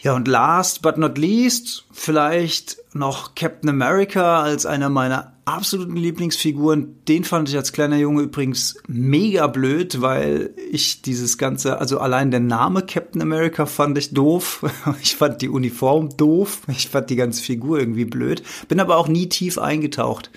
Ja, 0.01 0.15
und 0.15 0.29
last 0.29 0.81
but 0.83 0.97
not 0.97 1.19
least, 1.19 1.85
vielleicht 1.91 2.79
noch 2.95 3.35
Captain 3.35 3.69
America 3.69 4.43
als 4.43 4.65
einer 4.65 4.89
meiner 4.89 5.33
absoluten 5.45 5.97
Lieblingsfiguren. 5.97 7.05
Den 7.09 7.25
fand 7.25 7.49
ich 7.49 7.57
als 7.57 7.73
kleiner 7.73 7.97
Junge 7.97 8.23
übrigens 8.23 8.77
mega 8.87 9.49
blöd, 9.49 10.01
weil 10.01 10.55
ich 10.71 11.03
dieses 11.03 11.37
ganze, 11.37 11.81
also 11.81 11.99
allein 11.99 12.31
der 12.31 12.39
Name 12.39 12.83
Captain 12.83 13.21
America 13.21 13.67
fand 13.67 13.99
ich 13.99 14.15
doof. 14.15 14.65
Ich 15.03 15.17
fand 15.17 15.43
die 15.43 15.49
Uniform 15.49 16.11
doof. 16.17 16.63
Ich 16.69 16.89
fand 16.89 17.11
die 17.11 17.17
ganze 17.17 17.43
Figur 17.43 17.81
irgendwie 17.81 18.05
blöd. 18.05 18.43
Bin 18.69 18.79
aber 18.79 18.97
auch 18.97 19.09
nie 19.09 19.29
tief 19.29 19.59
eingetaucht. 19.59 20.31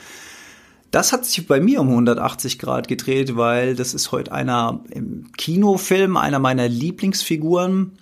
Das 0.89 1.13
hat 1.13 1.25
sich 1.25 1.45
bei 1.47 1.59
mir 1.59 1.81
um 1.81 1.89
180 1.89 2.57
Grad 2.57 2.87
gedreht, 2.87 3.37
weil 3.37 3.75
das 3.75 3.93
ist 3.93 4.11
heute 4.11 4.31
einer 4.31 4.83
im 4.89 5.31
Kinofilm, 5.37 6.17
einer 6.17 6.39
meiner 6.39 6.67
Lieblingsfiguren. 6.67 7.97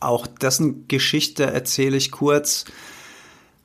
Auch 0.00 0.26
dessen 0.26 0.88
Geschichte 0.88 1.44
erzähle 1.44 1.96
ich 1.96 2.10
kurz. 2.10 2.64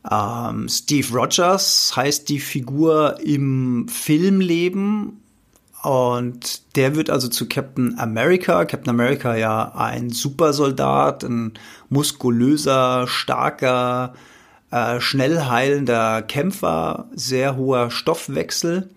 Ähm, 0.09 0.67
Steve 0.69 1.17
Rogers 1.17 1.93
heißt 1.95 2.29
die 2.29 2.39
Figur 2.39 3.17
im 3.23 3.87
Filmleben 3.87 5.21
und 5.81 6.75
der 6.75 6.95
wird 6.95 7.09
also 7.09 7.27
zu 7.27 7.47
Captain 7.47 7.97
America. 7.97 8.65
Captain 8.65 8.89
America 8.89 9.35
ja 9.35 9.71
ein 9.75 10.09
Supersoldat, 10.09 11.23
ein 11.23 11.53
muskulöser, 11.89 13.07
starker, 13.07 14.13
äh, 14.71 14.99
schnell 14.99 15.45
heilender 15.45 16.21
Kämpfer, 16.21 17.07
sehr 17.13 17.55
hoher 17.55 17.91
Stoffwechsel. 17.91 18.89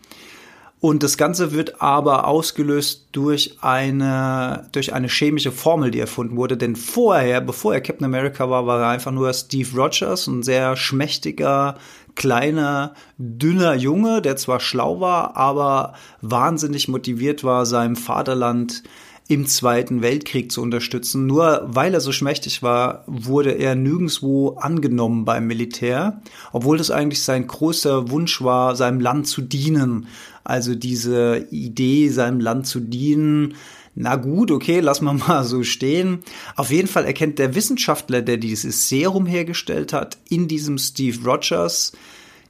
Und 0.81 1.03
das 1.03 1.17
Ganze 1.17 1.53
wird 1.53 1.83
aber 1.83 2.29
ausgelöst 2.29 3.09
durch 3.11 3.59
eine, 3.63 4.69
durch 4.71 4.93
eine 4.93 5.09
chemische 5.09 5.51
Formel, 5.51 5.91
die 5.91 5.99
erfunden 5.99 6.37
wurde. 6.37 6.57
Denn 6.57 6.77
vorher, 6.77 7.41
bevor 7.41 7.75
er 7.75 7.81
Captain 7.81 8.05
America 8.05 8.49
war, 8.49 8.67
war 8.67 8.81
er 8.81 8.89
einfach 8.89 9.11
nur 9.11 9.33
Steve 9.33 9.69
Rogers, 9.77 10.29
ein 10.29 10.45
sehr 10.45 10.77
schmächtiger, 10.77 11.77
kleiner, 12.15 12.95
dünner 13.17 13.75
Junge, 13.75 14.23
der 14.23 14.37
zwar 14.37 14.61
schlau 14.61 15.01
war, 15.01 15.37
aber 15.37 15.95
wahnsinnig 16.21 16.87
motiviert 16.89 17.43
war, 17.43 17.67
seinem 17.67 17.97
Vaterland 17.97 18.85
im 19.29 19.47
Zweiten 19.47 20.01
Weltkrieg 20.01 20.51
zu 20.51 20.63
unterstützen. 20.63 21.27
Nur 21.27 21.63
weil 21.67 21.93
er 21.93 22.01
so 22.01 22.13
schmächtig 22.13 22.63
war, 22.63 23.05
wurde 23.07 23.53
er 23.53 23.75
nirgendswo 23.75 24.57
angenommen 24.57 25.27
beim 25.27 25.47
Militär, 25.47 26.23
obwohl 26.53 26.79
das 26.79 26.91
eigentlich 26.91 27.23
sein 27.23 27.47
großer 27.47 28.11
Wunsch 28.11 28.43
war, 28.43 28.75
seinem 28.75 29.01
Land 29.01 29.27
zu 29.27 29.43
dienen. 29.43 30.07
Also 30.45 30.75
diese 30.75 31.47
Idee, 31.51 32.09
seinem 32.09 32.41
Land 32.41 32.67
zu 32.67 32.81
dienen, 32.81 33.55
na 33.95 34.17
gut, 34.17 34.51
okay, 34.51 34.81
lassen 34.81 35.05
wir 35.05 35.13
mal 35.29 35.45
so 35.45 35.63
stehen. 35.63 36.21
Auf 36.57 36.71
jeden 36.71 36.89
Fall 36.89 37.05
erkennt 37.05 37.39
der 37.39 37.55
Wissenschaftler, 37.55 38.23
der 38.23 38.39
dieses 38.39 38.89
Serum 38.89 39.27
hergestellt 39.27 39.93
hat, 39.93 40.17
in 40.31 40.49
diesem 40.49 40.79
Steve 40.79 41.19
Rogers 41.29 41.93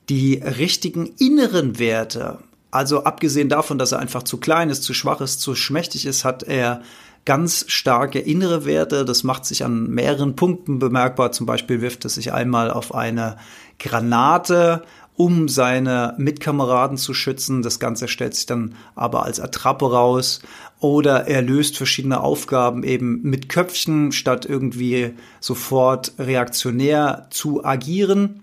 die 0.09 0.35
richtigen 0.35 1.11
inneren 1.19 1.81
Werte. 1.81 2.39
Also 2.71 3.05
abgesehen 3.05 3.49
davon, 3.49 3.79
dass 3.79 3.93
er 3.93 3.99
einfach 3.99 4.23
zu 4.23 4.39
klein 4.39 4.71
ist, 4.71 4.83
zu 4.83 4.93
schwach 4.93 5.21
ist, 5.21 5.41
zu 5.41 5.55
schmächtig 5.55 6.05
ist, 6.07 6.25
hat 6.25 6.43
er 6.43 6.83
ganz 7.25 7.65
starke 7.69 8.19
innere 8.19 8.65
Werte. 8.65 9.05
Das 9.05 9.23
macht 9.23 9.45
sich 9.45 9.65
an 9.65 9.89
mehreren 9.89 10.37
Punkten 10.37 10.79
bemerkbar. 10.79 11.33
Zum 11.33 11.47
Beispiel 11.47 11.81
wirft 11.81 12.05
er 12.05 12.11
sich 12.11 12.33
einmal 12.33 12.71
auf 12.71 12.95
eine 12.95 13.37
Granate, 13.79 14.83
um 15.15 15.49
seine 15.49 16.15
Mitkameraden 16.17 16.97
zu 16.97 17.13
schützen. 17.13 17.63
Das 17.63 17.81
Ganze 17.81 18.07
stellt 18.09 18.35
sich 18.35 18.47
dann 18.47 18.75
aber 18.95 19.25
als 19.25 19.41
Attrappe 19.41 19.91
raus. 19.91 20.41
Oder 20.81 21.27
er 21.27 21.43
löst 21.43 21.77
verschiedene 21.77 22.21
Aufgaben 22.21 22.85
eben 22.85 23.21
mit 23.23 23.49
Köpfchen, 23.49 24.13
statt 24.13 24.47
irgendwie 24.47 25.15
sofort 25.41 26.13
reaktionär 26.19 27.27
zu 27.31 27.65
agieren. 27.65 28.43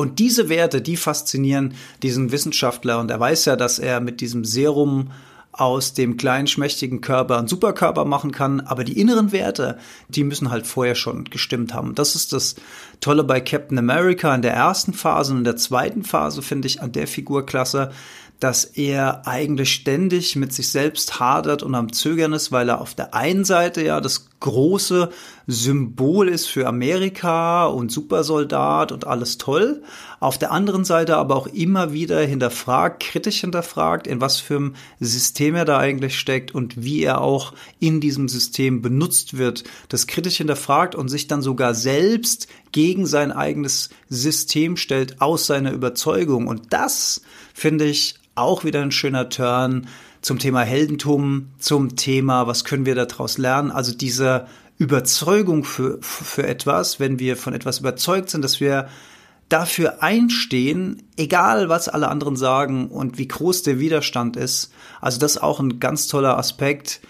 Und 0.00 0.18
diese 0.18 0.48
Werte, 0.48 0.80
die 0.80 0.96
faszinieren 0.96 1.74
diesen 2.02 2.32
Wissenschaftler. 2.32 3.00
Und 3.00 3.10
er 3.10 3.20
weiß 3.20 3.44
ja, 3.44 3.54
dass 3.54 3.78
er 3.78 4.00
mit 4.00 4.22
diesem 4.22 4.46
Serum 4.46 5.10
aus 5.52 5.92
dem 5.92 6.16
kleinen, 6.16 6.46
schmächtigen 6.46 7.02
Körper 7.02 7.36
einen 7.36 7.48
Superkörper 7.48 8.06
machen 8.06 8.32
kann. 8.32 8.60
Aber 8.62 8.82
die 8.82 8.98
inneren 8.98 9.30
Werte, 9.30 9.76
die 10.08 10.24
müssen 10.24 10.50
halt 10.50 10.66
vorher 10.66 10.94
schon 10.94 11.24
gestimmt 11.24 11.74
haben. 11.74 11.94
Das 11.94 12.14
ist 12.14 12.32
das 12.32 12.54
Tolle 13.00 13.24
bei 13.24 13.42
Captain 13.42 13.76
America 13.76 14.34
in 14.34 14.40
der 14.40 14.54
ersten 14.54 14.94
Phase 14.94 15.32
und 15.32 15.38
in 15.40 15.44
der 15.44 15.56
zweiten 15.56 16.02
Phase 16.02 16.40
finde 16.40 16.68
ich 16.68 16.80
an 16.80 16.92
der 16.92 17.06
Figurklasse, 17.06 17.90
dass 18.38 18.64
er 18.64 19.26
eigentlich 19.26 19.70
ständig 19.70 20.34
mit 20.34 20.54
sich 20.54 20.70
selbst 20.70 21.20
hadert 21.20 21.62
und 21.62 21.74
am 21.74 21.92
Zögern 21.92 22.32
ist, 22.32 22.52
weil 22.52 22.70
er 22.70 22.80
auf 22.80 22.94
der 22.94 23.12
einen 23.12 23.44
Seite 23.44 23.84
ja 23.84 24.00
das 24.00 24.29
große 24.40 25.10
Symbol 25.46 26.28
ist 26.28 26.46
für 26.46 26.66
Amerika 26.66 27.66
und 27.66 27.92
Supersoldat 27.92 28.92
und 28.92 29.06
alles 29.06 29.38
toll, 29.38 29.82
auf 30.18 30.38
der 30.38 30.50
anderen 30.50 30.84
Seite 30.84 31.16
aber 31.16 31.36
auch 31.36 31.46
immer 31.46 31.92
wieder 31.92 32.20
hinterfragt, 32.20 33.02
kritisch 33.02 33.40
hinterfragt, 33.40 34.06
in 34.06 34.20
was 34.20 34.40
für 34.40 34.56
einem 34.56 34.74
System 34.98 35.54
er 35.54 35.64
da 35.64 35.78
eigentlich 35.78 36.18
steckt 36.18 36.54
und 36.54 36.82
wie 36.82 37.02
er 37.02 37.20
auch 37.20 37.52
in 37.78 38.00
diesem 38.00 38.28
System 38.28 38.82
benutzt 38.82 39.38
wird, 39.38 39.64
das 39.88 40.06
kritisch 40.06 40.38
hinterfragt 40.38 40.94
und 40.94 41.08
sich 41.08 41.26
dann 41.26 41.42
sogar 41.42 41.74
selbst 41.74 42.48
gegen 42.72 43.06
sein 43.06 43.32
eigenes 43.32 43.90
System 44.08 44.76
stellt 44.76 45.20
aus 45.20 45.46
seiner 45.46 45.72
Überzeugung. 45.72 46.46
Und 46.46 46.72
das 46.72 47.22
finde 47.52 47.86
ich 47.86 48.14
auch 48.34 48.64
wieder 48.64 48.80
ein 48.82 48.92
schöner 48.92 49.28
Turn 49.28 49.86
zum 50.20 50.38
Thema 50.38 50.62
Heldentum, 50.62 51.50
zum 51.58 51.96
Thema, 51.96 52.46
was 52.46 52.64
können 52.64 52.86
wir 52.86 52.94
daraus 52.94 53.38
lernen. 53.38 53.70
Also 53.70 53.94
diese 53.94 54.46
Überzeugung 54.78 55.64
für, 55.64 55.98
für 56.00 56.46
etwas, 56.46 57.00
wenn 57.00 57.18
wir 57.18 57.36
von 57.36 57.52
etwas 57.54 57.80
überzeugt 57.80 58.30
sind, 58.30 58.42
dass 58.42 58.60
wir 58.60 58.88
dafür 59.50 60.02
einstehen, 60.02 61.02
egal 61.16 61.68
was 61.68 61.88
alle 61.88 62.08
anderen 62.08 62.36
sagen 62.36 62.88
und 62.88 63.18
wie 63.18 63.28
groß 63.28 63.62
der 63.62 63.78
Widerstand 63.78 64.36
ist. 64.36 64.72
Also 65.00 65.18
das 65.18 65.32
ist 65.32 65.42
auch 65.42 65.60
ein 65.60 65.80
ganz 65.80 66.06
toller 66.06 66.38
Aspekt. 66.38 67.00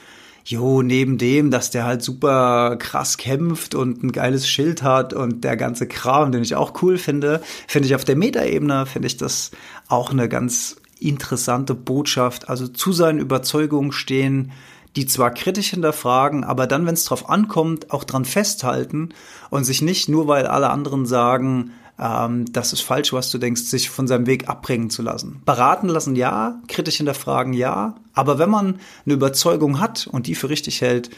Jo, 0.45 0.83
neben 0.83 1.19
dem, 1.19 1.51
dass 1.51 1.71
der 1.71 1.85
halt 1.85 2.03
super 2.03 2.77
krass 2.79 3.19
kämpft 3.19 3.75
und 3.75 4.03
ein 4.03 4.11
geiles 4.11 4.49
Schild 4.49 4.83
hat 4.83 5.13
und 5.13 5.45
der 5.45 5.57
ganze 5.57 5.87
Kram, 5.87 6.33
den 6.33 6.43
ich 6.43 6.57
auch 6.57 6.83
cool 6.83 6.97
finde, 6.97 7.43
finde 7.69 7.87
ich 7.87 7.95
auf 7.95 8.05
der 8.05 8.17
Metaebene, 8.17 8.87
finde 8.87 9.07
ich 9.07 9.19
das 9.19 9.51
auch 9.87 10.11
eine 10.11 10.29
ganz 10.29 10.80
interessante 11.01 11.75
Botschaft, 11.75 12.49
also 12.49 12.69
zu 12.69 12.93
seinen 12.93 13.19
Überzeugungen 13.19 13.93
stehen, 13.93 14.53
die 14.97 15.07
zwar 15.07 15.31
kritisch 15.31 15.71
hinterfragen, 15.71 16.45
aber 16.45 16.67
dann, 16.67 16.87
wenn 16.87 16.95
es 16.95 17.05
drauf 17.05 17.29
ankommt, 17.29 17.93
auch 17.93 18.05
dran 18.05 18.25
festhalten 18.25 19.11
und 19.49 19.65
sich 19.65 19.83
nicht 19.83 20.09
nur, 20.09 20.27
weil 20.27 20.47
alle 20.47 20.71
anderen 20.71 21.07
sagen, 21.07 21.73
ähm, 21.99 22.51
das 22.53 22.73
ist 22.73 22.81
falsch, 22.81 23.13
was 23.13 23.31
du 23.31 23.39
denkst, 23.39 23.63
sich 23.63 23.91
von 23.91 24.09
seinem 24.09 24.27
Weg 24.27 24.49
abbringen 24.49 24.91
zu 24.91 25.03
lassen. 25.03 25.43
Beraten 25.45 25.89
lassen 25.89 26.17
ja, 26.17 26.61
kritisch 26.67 26.97
hinterfragen 26.97 27.53
ja, 27.53 27.97
aber 28.15 28.39
wenn 28.39 28.51
man 28.51 28.81
eine 29.05 29.15
Überzeugung 29.15 29.81
hat 29.81 30.09
und 30.11 30.27
die 30.27 30.35
für 30.35 30.49
richtig 30.49 30.81
hält, 30.81 31.11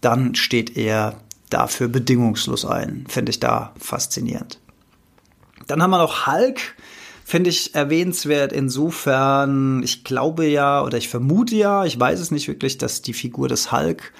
dann 0.00 0.34
steht 0.34 0.76
er 0.76 1.14
dafür 1.48 1.88
bedingungslos 1.88 2.64
ein. 2.64 3.04
Finde 3.08 3.30
ich 3.30 3.38
da 3.38 3.72
faszinierend. 3.78 4.58
Dann 5.68 5.82
haben 5.82 5.90
wir 5.90 5.98
noch 5.98 6.26
Hulk 6.26 6.74
finde 7.24 7.50
ich 7.50 7.74
erwähnenswert 7.74 8.52
insofern, 8.52 9.82
ich 9.82 10.04
glaube 10.04 10.46
ja 10.46 10.82
oder 10.84 10.98
ich 10.98 11.08
vermute 11.08 11.54
ja, 11.54 11.84
ich 11.84 11.98
weiß 11.98 12.20
es 12.20 12.30
nicht 12.30 12.48
wirklich, 12.48 12.78
dass 12.78 13.02
die 13.02 13.12
Figur 13.12 13.48
des 13.48 13.72
Hulk 13.72 14.12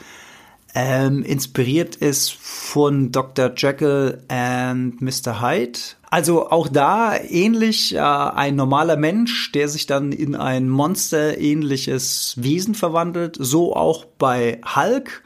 ähm, 0.75 1.23
inspiriert 1.23 1.97
ist 1.97 2.33
von 2.33 3.13
Dr. 3.13 3.53
Jekyll 3.57 4.23
and 4.29 5.01
Mr. 5.01 5.43
Hyde. 5.43 5.79
Also 6.11 6.51
auch 6.51 6.69
da 6.69 7.17
ähnlich 7.17 7.95
äh, 7.95 7.99
ein 7.99 8.57
normaler 8.57 8.97
Mensch, 8.97 9.53
der 9.53 9.69
sich 9.69 9.87
dann 9.87 10.13
in 10.13 10.35
ein 10.35 10.69
monsterähnliches 10.69 12.35
Wesen 12.39 12.75
verwandelt. 12.75 13.37
So 13.39 13.75
auch 13.75 14.05
bei 14.05 14.61
Hulk. 14.75 15.23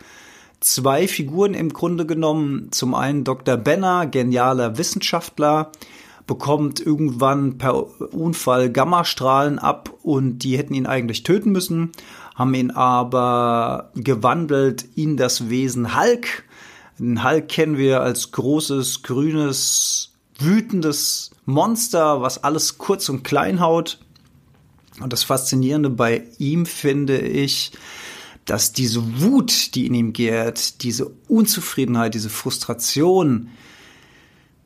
Zwei 0.61 1.07
Figuren 1.07 1.55
im 1.55 1.73
Grunde 1.73 2.07
genommen. 2.07 2.69
Zum 2.73 2.95
einen 2.95 3.25
Dr. 3.25 3.57
Benner, 3.57 4.07
genialer 4.07 4.79
Wissenschaftler, 4.79 5.71
bekommt 6.27 6.81
irgendwann 6.81 7.59
per 7.59 8.13
Unfall 8.13 8.71
Gammastrahlen 8.71 9.59
ab 9.59 9.93
und 10.03 10.41
die 10.41 10.59
hätten 10.59 10.75
ihn 10.75 10.87
eigentlich 10.87 11.23
töten 11.23 11.53
müssen, 11.53 11.93
haben 12.35 12.55
ihn 12.55 12.71
aber 12.71 13.91
gewandelt 13.95 14.85
in 14.97 15.17
das 15.17 15.49
Wesen 15.49 15.99
Hulk. 15.99 16.45
Den 16.99 17.23
Hulk 17.23 17.49
kennen 17.49 17.79
wir 17.79 18.01
als 18.01 18.33
großes, 18.33 19.03
grünes, 19.03 20.13
wütendes 20.39 21.31
Monster, 21.45 22.23
was 22.23 22.43
alles 22.43 22.79
kurz 22.79 23.09
und 23.09 23.23
klein 23.23 23.61
haut. 23.61 23.99
Und 25.01 25.13
das 25.13 25.23
Faszinierende 25.23 25.91
bei 25.91 26.25
ihm 26.39 26.67
finde 26.67 27.19
ich, 27.19 27.73
dass 28.47 28.73
diese 28.73 29.21
Wut, 29.21 29.75
die 29.75 29.87
in 29.87 29.95
ihm 29.95 30.13
gärt, 30.13 30.83
diese 30.83 31.11
Unzufriedenheit, 31.29 32.15
diese 32.15 32.31
Frustration, 32.31 33.51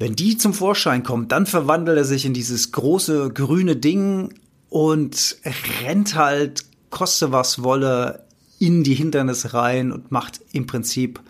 wenn 0.01 0.17
die 0.17 0.39
zum 0.39 0.55
Vorschein 0.55 1.03
kommt, 1.03 1.31
dann 1.31 1.45
verwandelt 1.45 1.99
er 1.99 2.05
sich 2.07 2.25
in 2.25 2.33
dieses 2.33 2.73
große 2.73 3.31
grüne 3.35 3.77
Ding 3.77 4.33
und 4.71 5.37
rennt 5.85 6.15
halt, 6.15 6.65
koste 6.89 7.33
was 7.33 7.63
wolle, 7.63 8.25
in 8.59 8.83
die 8.83 8.95
Hindernisse 8.95 9.53
rein 9.53 9.93
und 9.93 10.11
macht 10.11 10.41
im 10.53 10.67
Prinzip 10.67 11.21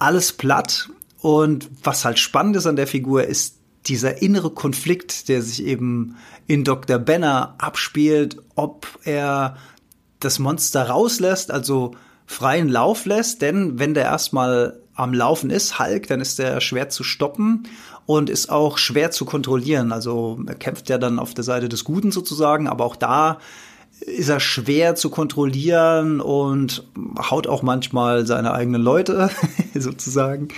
alles 0.00 0.32
platt. 0.32 0.88
Und 1.20 1.68
was 1.84 2.04
halt 2.04 2.18
spannend 2.18 2.56
ist 2.56 2.66
an 2.66 2.74
der 2.74 2.88
Figur, 2.88 3.24
ist 3.24 3.58
dieser 3.86 4.20
innere 4.20 4.50
Konflikt, 4.50 5.28
der 5.28 5.40
sich 5.40 5.64
eben 5.64 6.16
in 6.48 6.64
Dr. 6.64 6.98
Benner 6.98 7.54
abspielt, 7.58 8.38
ob 8.56 8.88
er 9.04 9.56
das 10.18 10.40
Monster 10.40 10.88
rauslässt, 10.88 11.52
also 11.52 11.92
freien 12.26 12.68
Lauf 12.68 13.06
lässt, 13.06 13.40
denn 13.40 13.78
wenn 13.78 13.94
der 13.94 14.04
erstmal 14.04 14.80
am 14.94 15.14
Laufen 15.14 15.50
ist, 15.50 15.78
Hulk, 15.78 16.08
dann 16.08 16.20
ist 16.20 16.38
der 16.38 16.60
schwer 16.60 16.90
zu 16.90 17.04
stoppen 17.04 17.66
und 18.10 18.28
ist 18.28 18.50
auch 18.50 18.76
schwer 18.76 19.12
zu 19.12 19.24
kontrollieren. 19.24 19.92
Also 19.92 20.40
er 20.44 20.56
kämpft 20.56 20.88
ja 20.88 20.98
dann 20.98 21.20
auf 21.20 21.32
der 21.32 21.44
Seite 21.44 21.68
des 21.68 21.84
Guten 21.84 22.10
sozusagen, 22.10 22.66
aber 22.66 22.84
auch 22.84 22.96
da 22.96 23.38
ist 24.00 24.28
er 24.28 24.40
schwer 24.40 24.96
zu 24.96 25.10
kontrollieren 25.10 26.20
und 26.20 26.88
haut 27.30 27.46
auch 27.46 27.62
manchmal 27.62 28.26
seine 28.26 28.52
eigenen 28.52 28.82
Leute 28.82 29.30
sozusagen. 29.74 30.48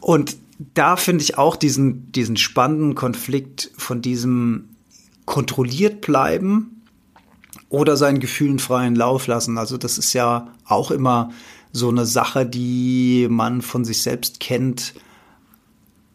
Und 0.00 0.36
da 0.74 0.96
finde 0.96 1.22
ich 1.22 1.38
auch 1.38 1.54
diesen, 1.54 2.10
diesen 2.10 2.36
spannenden 2.36 2.96
Konflikt 2.96 3.70
von 3.76 4.02
diesem 4.02 4.70
kontrolliert 5.26 6.00
bleiben 6.00 6.82
oder 7.68 7.96
seinen 7.96 8.18
Gefühlen 8.18 8.58
freien 8.58 8.96
Lauf 8.96 9.28
lassen. 9.28 9.58
Also 9.58 9.78
das 9.78 9.96
ist 9.96 10.12
ja 10.12 10.48
auch 10.64 10.90
immer 10.90 11.30
so 11.70 11.88
eine 11.88 12.04
Sache, 12.04 12.44
die 12.44 13.28
man 13.30 13.62
von 13.62 13.84
sich 13.84 14.02
selbst 14.02 14.40
kennt 14.40 14.94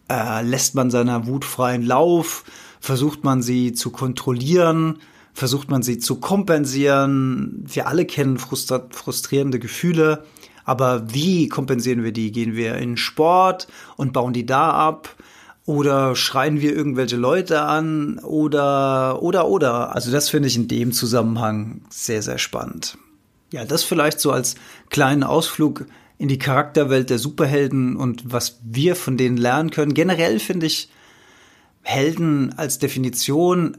äh, 0.09 0.41
lässt 0.41 0.75
man 0.75 0.91
seiner 0.91 1.27
Wut 1.27 1.45
freien 1.45 1.83
Lauf, 1.83 2.43
versucht 2.79 3.23
man 3.23 3.41
sie 3.41 3.73
zu 3.73 3.91
kontrollieren, 3.91 4.99
versucht 5.33 5.69
man 5.69 5.83
sie 5.83 5.99
zu 5.99 6.19
kompensieren. 6.19 7.63
Wir 7.67 7.87
alle 7.87 8.05
kennen 8.05 8.37
frustrierende 8.37 9.59
Gefühle, 9.59 10.23
aber 10.65 11.13
wie 11.13 11.47
kompensieren 11.47 12.03
wir 12.03 12.11
die? 12.11 12.31
Gehen 12.31 12.55
wir 12.55 12.75
in 12.75 12.97
Sport 12.97 13.67
und 13.97 14.13
bauen 14.13 14.33
die 14.33 14.45
da 14.45 14.71
ab? 14.71 15.15
Oder 15.65 16.15
schreien 16.15 16.61
wir 16.61 16.75
irgendwelche 16.75 17.15
Leute 17.15 17.61
an? 17.61 18.19
Oder, 18.19 19.21
oder, 19.21 19.47
oder. 19.47 19.95
Also 19.95 20.11
das 20.11 20.29
finde 20.29 20.47
ich 20.47 20.55
in 20.55 20.67
dem 20.67 20.91
Zusammenhang 20.91 21.81
sehr, 21.89 22.23
sehr 22.23 22.39
spannend. 22.39 22.97
Ja, 23.51 23.65
das 23.65 23.83
vielleicht 23.83 24.19
so 24.19 24.31
als 24.31 24.55
kleinen 24.89 25.23
Ausflug 25.23 25.85
in 26.19 26.27
die 26.27 26.37
Charakterwelt 26.37 27.09
der 27.09 27.17
Superhelden 27.17 27.95
und 27.95 28.31
was 28.31 28.59
wir 28.63 28.95
von 28.95 29.17
denen 29.17 29.37
lernen 29.37 29.71
können. 29.71 29.95
Generell 29.95 30.39
finde 30.39 30.67
ich 30.67 30.89
Helden 31.81 32.53
als 32.57 32.77
Definition 32.77 33.77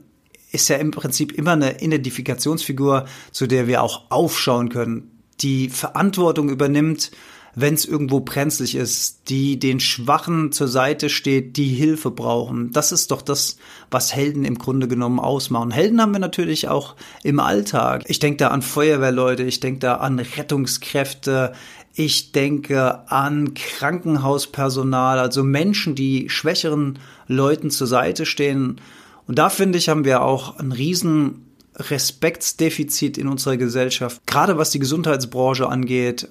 ist 0.51 0.69
ja 0.69 0.77
im 0.77 0.91
Prinzip 0.91 1.33
immer 1.33 1.53
eine 1.53 1.81
Identifikationsfigur, 1.81 3.07
zu 3.31 3.47
der 3.47 3.69
wir 3.69 3.83
auch 3.83 4.11
aufschauen 4.11 4.69
können, 4.69 5.23
die 5.41 5.69
Verantwortung 5.69 6.49
übernimmt 6.49 7.13
wenn 7.55 7.75
es 7.75 7.85
irgendwo 7.85 8.21
brenzlig 8.21 8.75
ist, 8.75 9.29
die 9.29 9.59
den 9.59 9.81
Schwachen 9.81 10.53
zur 10.53 10.69
Seite 10.69 11.09
steht, 11.09 11.57
die 11.57 11.69
Hilfe 11.69 12.11
brauchen. 12.11 12.73
Das 12.73 12.93
ist 12.93 13.11
doch 13.11 13.23
das, 13.23 13.57
was 13.91 14.15
Helden 14.15 14.45
im 14.45 14.59
Grunde 14.59 14.89
genommen 14.89 15.19
ausmachen. 15.19 15.71
Helden 15.71 16.01
haben 16.01 16.13
wir 16.13 16.21
natürlich 16.21 16.69
auch 16.69 16.95
im 17.23 17.41
Alltag. 17.41 18.05
Ich 18.07 18.19
denke 18.19 18.39
da 18.39 18.49
an 18.49 18.63
Feuerwehrleute, 18.63 19.43
ich 19.43 19.61
denke 19.61 19.81
da 19.81 19.97
an 19.97 20.19
Rettungskräfte, 20.19 21.53
ich 21.95 22.33
denke 22.33 23.11
an 23.11 23.55
Krankenhauspersonal, 23.55 25.19
also 25.19 25.43
Menschen, 25.43 25.95
die 25.95 26.31
schwächeren 26.31 26.99
Leuten 27.27 27.71
zur 27.71 27.87
Seite 27.89 28.27
stehen. 28.27 28.81
Und 29.27 29.39
da 29.39 29.51
finde 29.51 29.79
ich, 29.79 29.89
haben 29.89 30.05
wir 30.05 30.23
auch 30.23 30.59
einen 30.59 30.73
riesen 30.73 31.47
Respektsdefizit 31.77 33.19
in 33.19 33.29
unserer 33.29 33.57
Gesellschaft, 33.57 34.21
gerade 34.27 34.59
was 34.59 34.71
die 34.71 34.79
Gesundheitsbranche 34.79 35.69
angeht. 35.69 36.29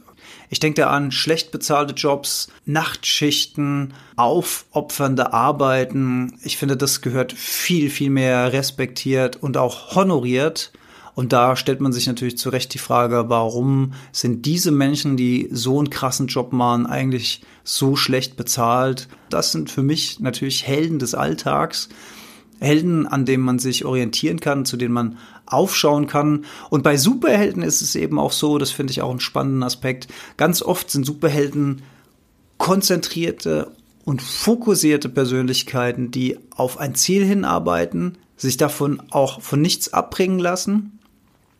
Ich 0.50 0.60
denke 0.60 0.82
da 0.82 0.90
an 0.90 1.12
schlecht 1.12 1.52
bezahlte 1.52 1.94
Jobs, 1.94 2.52
Nachtschichten, 2.66 3.94
aufopfernde 4.16 5.32
Arbeiten. 5.32 6.40
Ich 6.44 6.58
finde, 6.58 6.76
das 6.76 7.02
gehört 7.02 7.34
viel, 7.34 7.90
viel 7.90 8.10
mehr 8.10 8.52
respektiert 8.52 9.36
und 9.36 9.58
auch 9.58 9.96
honoriert. 9.96 10.72
Und 11.14 11.34
da 11.34 11.56
stellt 11.56 11.82
man 11.82 11.92
sich 11.92 12.08
natürlich 12.08 12.38
zu 12.38 12.50
Recht 12.50 12.74
die 12.74 12.80
Frage, 12.80 13.26
warum 13.28 13.94
sind 14.12 14.46
diese 14.46 14.72
Menschen, 14.72 15.18
die 15.18 15.50
so 15.52 15.78
einen 15.78 15.90
krassen 15.90 16.28
Job 16.28 16.54
machen, 16.54 16.88
eigentlich 16.88 17.42
so 17.64 17.96
schlecht 17.96 18.38
bezahlt? 18.38 19.08
Das 19.30 19.52
sind 19.52 19.70
für 19.70 19.84
mich 19.84 20.20
natürlich 20.20 20.66
Helden 20.66 20.98
des 20.98 21.14
Alltags. 21.14 21.90
Helden, 22.60 23.08
an 23.08 23.26
denen 23.26 23.44
man 23.44 23.60
sich 23.60 23.86
orientieren 23.86 24.40
kann, 24.40 24.66
zu 24.66 24.78
denen 24.78 24.94
man 24.94 25.18
aufschauen 25.46 26.08
kann. 26.08 26.46
Und 26.70 26.84
bei 26.84 26.98
Superhelden 26.98 27.64
ist 27.64 27.82
es 27.82 27.96
eben 27.96 28.20
auch 28.20 28.32
so, 28.32 28.58
das 28.58 28.72
finde 28.72 28.92
ich 28.92 29.02
auch 29.02 29.10
einen 29.10 29.20
spannenden 29.20 29.64
Aspekt. 29.64 30.08
Ganz 30.38 30.62
oft 30.62 30.92
sind 30.92 31.06
Superhelden 31.06 31.82
konzentrierte 32.58 33.72
und 34.04 34.22
fokussierte 34.22 35.10
Persönlichkeiten, 35.10 36.12
die 36.12 36.38
auf 36.56 36.80
ein 36.80 36.96
Ziel 36.96 37.26
hinarbeiten, 37.26 38.18
sich 38.38 38.58
davon 38.58 39.02
auch 39.12 39.42
von 39.42 39.62
nichts 39.62 39.94
abbringen 39.94 40.40
lassen. 40.40 41.00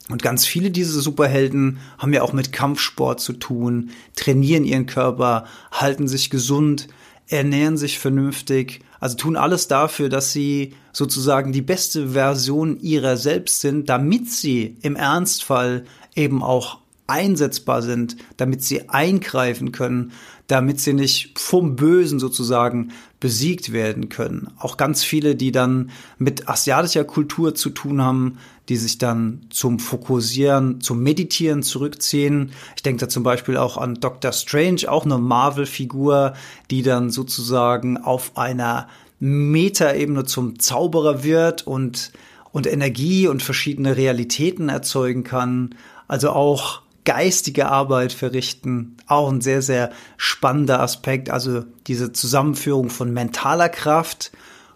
Und 0.10 0.24
ganz 0.24 0.46
viele 0.46 0.72
dieser 0.72 1.00
Superhelden 1.02 1.78
haben 2.00 2.14
ja 2.14 2.24
auch 2.24 2.34
mit 2.34 2.52
Kampfsport 2.52 3.20
zu 3.20 3.34
tun, 3.34 3.92
trainieren 4.16 4.66
ihren 4.66 4.88
Körper, 4.88 5.46
halten 5.72 6.08
sich 6.08 6.32
gesund, 6.32 6.88
ernähren 7.30 7.78
sich 7.78 8.00
vernünftig, 8.00 8.82
also 9.00 9.16
tun 9.16 9.38
alles 9.38 9.68
dafür, 9.68 10.10
dass 10.10 10.34
sie 10.34 10.74
sozusagen 10.92 11.52
die 11.52 11.62
beste 11.62 12.10
Version 12.10 12.80
ihrer 12.80 13.18
selbst 13.18 13.62
sind, 13.62 13.88
damit 13.88 14.30
sie 14.30 14.78
im 14.82 14.96
Ernstfall 14.96 15.86
eben 16.16 16.44
auch 16.44 16.80
einsetzbar 17.08 17.82
sind, 17.82 18.18
damit 18.38 18.64
sie 18.64 18.90
eingreifen 18.90 19.72
können, 19.72 20.12
damit 20.50 20.80
sie 20.80 20.94
nicht 20.94 21.38
vom 21.38 21.76
Bösen 21.76 22.18
sozusagen 22.18 22.92
besiegt 23.20 23.72
werden 23.72 24.10
können. 24.10 24.50
Auch 24.58 24.78
ganz 24.78 25.04
viele, 25.04 25.36
die 25.36 25.52
dann 25.52 25.92
mit 26.18 26.50
asiatischer 26.50 27.04
Kultur 27.04 27.54
zu 27.54 27.70
tun 27.70 28.02
haben, 28.02 28.40
die 28.68 28.76
sich 28.76 28.98
dann 28.98 29.42
zum 29.52 29.78
Fokussieren, 29.78 30.82
zum 30.82 31.04
Meditieren 31.04 31.62
zurückziehen. 31.62 32.52
Ich 32.76 32.82
denke 32.82 33.02
da 33.02 33.10
zum 33.10 33.22
Beispiel 33.22 33.58
auch 33.58 33.78
an 33.78 33.96
Doctor 33.96 34.32
Strange, 34.32 34.86
auch 34.88 35.06
eine 35.06 35.20
Marvel-Figur, 35.20 36.34
die 36.72 36.82
dann 36.82 37.12
sozusagen 37.12 37.98
auf 37.98 38.36
einer 38.36 38.88
Metaebene 39.20 40.24
zum 40.24 40.58
Zauberer 40.58 41.24
wird 41.24 41.68
und, 41.68 42.12
und 42.52 42.66
Energie 42.66 43.28
und 43.28 43.44
verschiedene 43.44 43.98
Realitäten 43.98 44.70
erzeugen 44.70 45.24
kann. 45.24 45.76
Also 46.08 46.32
auch 46.32 46.82
geistige 47.06 47.68
Arbeit 47.68 48.14
verrichten. 48.14 48.98
Auch 49.08 49.32
ein 49.32 49.42
sehr, 49.42 49.62
sehr 49.62 49.92
spannender 50.18 50.80
Aspekt. 50.82 51.30
Also 51.30 51.64
diese 51.88 52.12
Zusammenführung 52.12 52.90
von 52.90 53.14
mentaler 53.14 53.70
Kraft, 53.70 54.32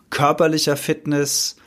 körperlicher 0.10 0.78
Fitness, 0.78 1.58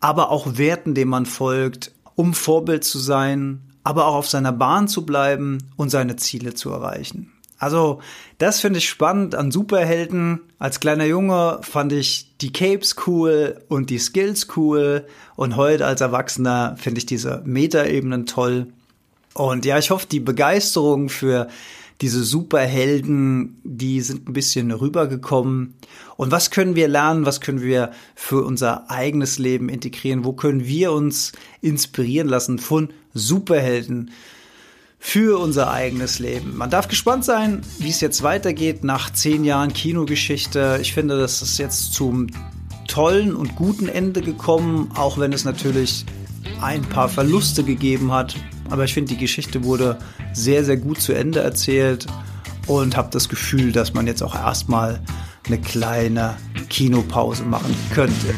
aber 0.00 0.30
auch 0.30 0.58
Werten, 0.58 0.94
denen 0.94 1.10
man 1.10 1.26
folgt, 1.26 1.92
um 2.14 2.34
Vorbild 2.34 2.84
zu 2.84 2.98
sein, 2.98 3.60
aber 3.84 4.06
auch 4.06 4.16
auf 4.16 4.28
seiner 4.28 4.52
Bahn 4.52 4.88
zu 4.88 5.06
bleiben 5.06 5.58
und 5.76 5.90
seine 5.90 6.16
Ziele 6.16 6.54
zu 6.54 6.70
erreichen. 6.70 7.32
Also, 7.62 8.00
das 8.38 8.60
finde 8.60 8.80
ich 8.80 8.88
spannend 8.88 9.36
an 9.36 9.52
Superhelden. 9.52 10.40
Als 10.58 10.80
kleiner 10.80 11.04
Junge 11.04 11.60
fand 11.62 11.92
ich 11.92 12.36
die 12.40 12.52
Capes 12.52 12.96
cool 13.06 13.62
und 13.68 13.88
die 13.88 14.00
Skills 14.00 14.48
cool. 14.56 15.06
Und 15.36 15.54
heute 15.54 15.86
als 15.86 16.00
Erwachsener 16.00 16.74
finde 16.76 16.98
ich 16.98 17.06
diese 17.06 17.40
Metaebenen 17.44 18.26
toll. 18.26 18.72
Und 19.34 19.64
ja, 19.64 19.78
ich 19.78 19.90
hoffe, 19.90 20.06
die 20.10 20.20
Begeisterung 20.20 21.08
für 21.08 21.48
diese 22.00 22.24
Superhelden, 22.24 23.60
die 23.62 24.00
sind 24.00 24.28
ein 24.28 24.32
bisschen 24.32 24.72
rübergekommen. 24.72 25.74
Und 26.16 26.32
was 26.32 26.50
können 26.50 26.74
wir 26.74 26.88
lernen? 26.88 27.26
Was 27.26 27.40
können 27.40 27.62
wir 27.62 27.92
für 28.14 28.44
unser 28.44 28.90
eigenes 28.90 29.38
Leben 29.38 29.68
integrieren? 29.68 30.24
Wo 30.24 30.32
können 30.32 30.66
wir 30.66 30.92
uns 30.92 31.32
inspirieren 31.60 32.28
lassen 32.28 32.58
von 32.58 32.90
Superhelden? 33.14 34.10
für 35.04 35.40
unser 35.40 35.72
eigenes 35.72 36.20
Leben. 36.20 36.56
Man 36.56 36.70
darf 36.70 36.86
gespannt 36.86 37.24
sein, 37.24 37.62
wie 37.80 37.88
es 37.88 38.00
jetzt 38.00 38.22
weitergeht 38.22 38.84
nach 38.84 39.12
zehn 39.12 39.42
Jahren 39.42 39.72
Kinogeschichte. 39.72 40.78
Ich 40.80 40.94
finde, 40.94 41.18
das 41.18 41.42
ist 41.42 41.58
jetzt 41.58 41.92
zum 41.92 42.28
tollen 42.86 43.34
und 43.34 43.56
guten 43.56 43.88
Ende 43.88 44.22
gekommen, 44.22 44.92
auch 44.94 45.18
wenn 45.18 45.32
es 45.32 45.44
natürlich 45.44 46.06
ein 46.60 46.82
paar 46.82 47.08
Verluste 47.08 47.64
gegeben 47.64 48.12
hat. 48.12 48.36
Aber 48.70 48.84
ich 48.84 48.94
finde, 48.94 49.14
die 49.14 49.20
Geschichte 49.20 49.64
wurde 49.64 49.98
sehr, 50.32 50.64
sehr 50.64 50.76
gut 50.76 51.00
zu 51.00 51.12
Ende 51.12 51.40
erzählt 51.40 52.06
und 52.66 52.96
habe 52.96 53.08
das 53.10 53.28
Gefühl, 53.28 53.72
dass 53.72 53.94
man 53.94 54.06
jetzt 54.06 54.22
auch 54.22 54.34
erstmal 54.34 55.00
eine 55.46 55.60
kleine 55.60 56.36
Kinopause 56.68 57.44
machen 57.44 57.74
könnte. 57.92 58.34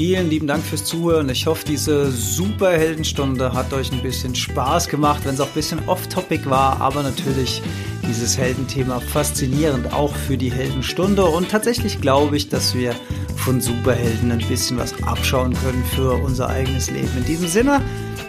Vielen 0.00 0.30
lieben 0.30 0.46
Dank 0.46 0.64
fürs 0.64 0.84
Zuhören. 0.84 1.28
Ich 1.28 1.46
hoffe, 1.46 1.64
diese 1.66 2.10
Superheldenstunde 2.10 3.52
hat 3.52 3.72
euch 3.74 3.92
ein 3.92 4.02
bisschen 4.02 4.34
Spaß 4.34 4.88
gemacht, 4.88 5.20
wenn 5.24 5.34
es 5.34 5.40
auch 5.40 5.48
ein 5.48 5.54
bisschen 5.54 5.86
off-topic 5.88 6.48
war, 6.48 6.80
aber 6.80 7.02
natürlich 7.02 7.60
dieses 8.08 8.38
Heldenthema 8.38 9.00
faszinierend 9.00 9.92
auch 9.92 10.14
für 10.14 10.38
die 10.38 10.50
Heldenstunde. 10.50 11.24
Und 11.24 11.50
tatsächlich 11.50 12.00
glaube 12.00 12.36
ich, 12.36 12.48
dass 12.48 12.74
wir 12.74 12.94
von 13.40 13.60
Superhelden 13.60 14.32
ein 14.32 14.46
bisschen 14.48 14.78
was 14.78 14.94
abschauen 15.02 15.54
können 15.54 15.84
für 15.94 16.12
unser 16.12 16.48
eigenes 16.48 16.90
Leben. 16.90 17.10
In 17.16 17.24
diesem 17.24 17.48
Sinne, 17.48 17.80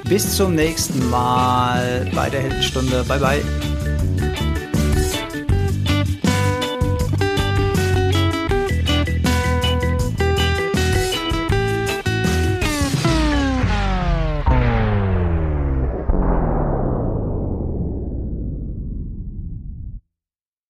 bis 0.06 0.36
zum 0.36 0.56
nächsten 0.56 1.10
Mal 1.10 2.10
bei 2.15 2.30
der 2.30 2.41
Heldenstunde. 2.41 3.04
Bye 3.08 3.19
bye. 3.19 3.70